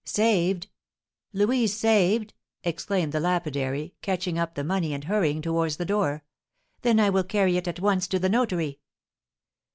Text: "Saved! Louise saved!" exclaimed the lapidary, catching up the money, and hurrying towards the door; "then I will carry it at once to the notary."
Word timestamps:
"Saved! 0.03 0.67
Louise 1.31 1.77
saved!" 1.77 2.33
exclaimed 2.63 3.11
the 3.11 3.19
lapidary, 3.19 3.93
catching 4.01 4.39
up 4.39 4.55
the 4.55 4.63
money, 4.63 4.95
and 4.95 5.03
hurrying 5.03 5.43
towards 5.43 5.77
the 5.77 5.85
door; 5.85 6.23
"then 6.81 6.99
I 6.99 7.11
will 7.11 7.23
carry 7.23 7.55
it 7.55 7.67
at 7.67 7.79
once 7.79 8.07
to 8.07 8.17
the 8.17 8.27
notary." 8.27 8.79